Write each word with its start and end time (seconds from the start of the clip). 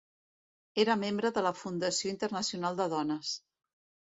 Era 0.83 0.95
membre 1.01 1.31
de 1.35 1.45
la 1.47 1.51
Fundació 1.59 2.09
Internacional 2.15 2.81
de 2.81 2.89
Dones. 2.95 3.39